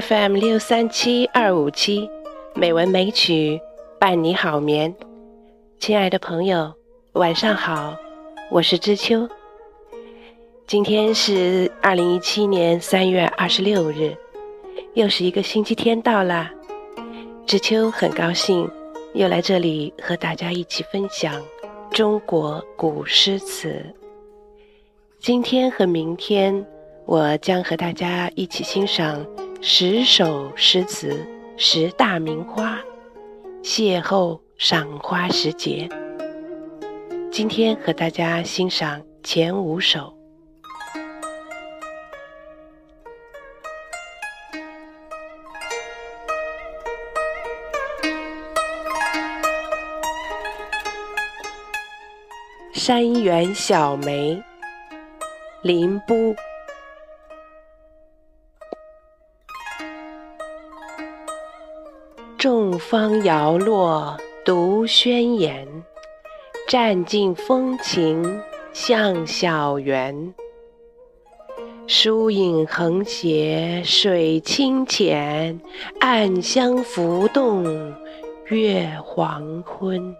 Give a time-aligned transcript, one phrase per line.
[0.00, 2.10] FM 六三七二五七，
[2.54, 3.58] 美文美曲
[3.98, 4.94] 伴你好眠。
[5.78, 6.70] 亲爱的朋友，
[7.12, 7.96] 晚上好，
[8.50, 9.26] 我是知秋。
[10.66, 14.14] 今天是二零一七年三月二十六日，
[14.92, 16.50] 又是一个星期天到了。
[17.46, 18.70] 知秋很高兴
[19.14, 21.42] 又来这里和大家一起分享
[21.90, 23.82] 中国古诗词。
[25.20, 26.66] 今天和明天，
[27.06, 29.24] 我将和大家一起欣赏
[29.68, 32.78] 十首诗词，十大名花，
[33.64, 35.88] 邂逅赏花时节。
[37.32, 40.16] 今天和大家欣赏前五首。
[52.72, 54.40] 山园小梅，
[55.62, 56.36] 林波。
[62.48, 65.66] 众芳摇落独宣妍，
[66.68, 68.40] 占尽风情
[68.72, 70.32] 向小园。
[71.88, 75.60] 疏影横斜水清浅，
[75.98, 77.64] 暗香浮动
[78.44, 80.14] 月黄昏。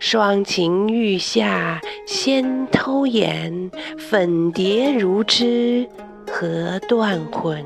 [0.00, 5.88] 双擎欲下先偷眼，粉蝶如织
[6.28, 7.64] 何断魂？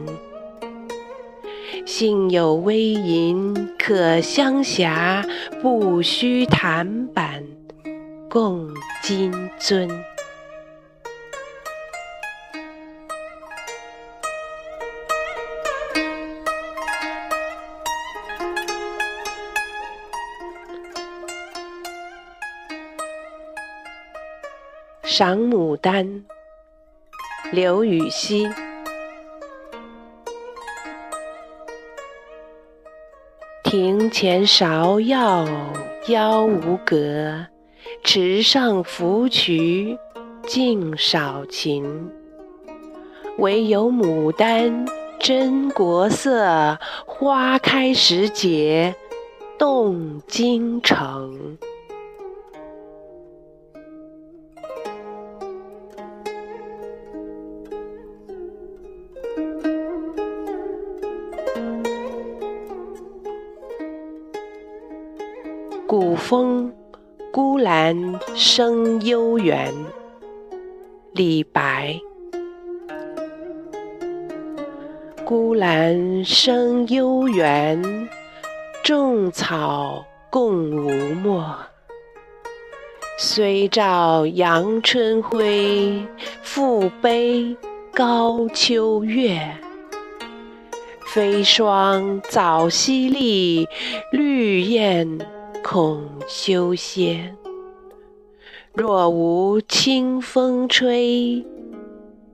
[1.87, 5.25] 幸有微吟可相狎，
[5.61, 7.45] 不须檀板
[8.29, 8.69] 共
[9.03, 9.89] 金樽。
[25.03, 26.25] 赏牡丹，
[27.53, 28.49] 刘禹锡。
[33.71, 35.47] 庭前芍药
[36.09, 37.47] 妖无格，
[38.03, 39.97] 池上芙蕖
[40.43, 42.11] 净少情。
[43.39, 44.85] 唯有牡丹
[45.21, 48.93] 真国色，花开时节
[49.57, 51.57] 动京城。
[65.91, 66.73] 古风
[67.33, 69.75] 孤兰生幽园，
[71.11, 71.99] 李白。
[75.25, 78.09] 孤兰生幽园，
[78.85, 81.45] 众草共无没。
[83.19, 86.07] 虽照阳春晖，
[86.41, 87.57] 复悲
[87.93, 89.41] 高秋月。
[91.05, 93.67] 飞霜早淅沥，
[94.13, 95.05] 绿叶。
[95.63, 97.35] 恐休歇。
[98.73, 101.45] 若无清风吹，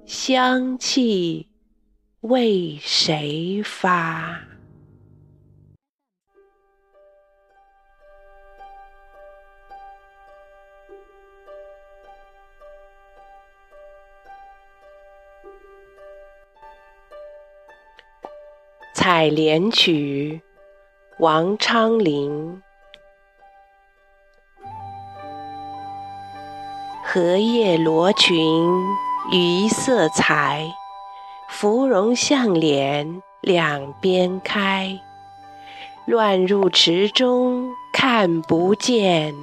[0.04, 1.48] 香气
[2.20, 4.40] 为谁发？
[18.98, 20.40] 《采莲曲》
[21.22, 22.62] 王昌龄。
[27.16, 28.36] 荷叶罗裙
[29.32, 30.70] 一色裁，
[31.48, 35.00] 芙蓉向脸两边开。
[36.04, 39.34] 乱入池中看不见，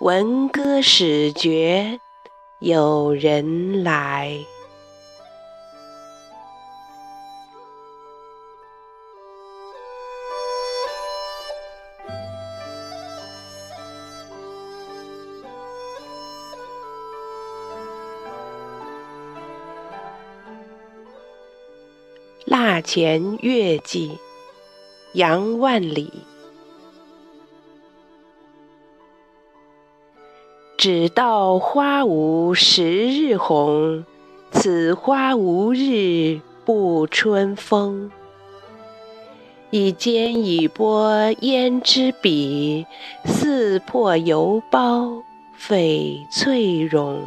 [0.00, 2.00] 闻歌始觉
[2.58, 4.36] 有人来。
[22.72, 24.18] 腊前月季，
[25.12, 26.10] 杨万里。
[30.78, 34.06] 只道花无十日红，
[34.52, 38.10] 此花无日不春风。
[39.68, 42.86] 一坚以剥胭脂笔，
[43.26, 45.22] 似破犹包
[45.60, 47.22] 翡翠容。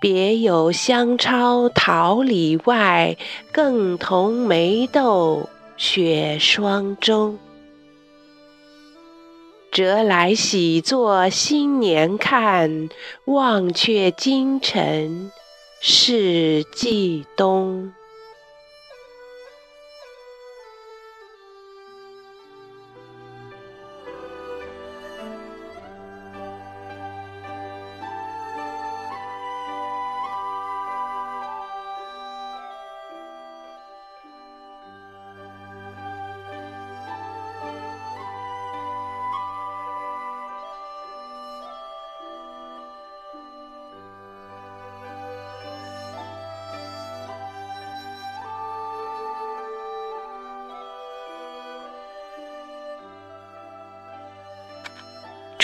[0.00, 3.18] 别有香超桃李外，
[3.52, 7.38] 更同梅斗雪霜中。
[9.70, 12.88] 折来喜作新年看，
[13.26, 15.30] 忘却今晨
[15.82, 17.92] 是季冬。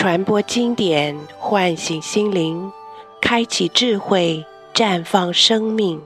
[0.07, 2.71] 传播经典，唤醒心灵，
[3.21, 6.01] 开启智慧，绽放生命。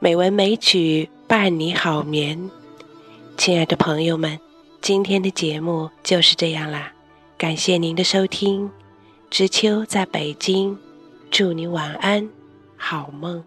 [0.00, 2.50] 美文美曲伴你好眠。
[3.36, 4.40] 亲爱的朋友们，
[4.80, 6.92] 今天的节目就是这样啦，
[7.38, 8.68] 感谢您的收听。
[9.30, 10.76] 知秋在北京，
[11.30, 12.28] 祝你晚安，
[12.76, 13.44] 好梦。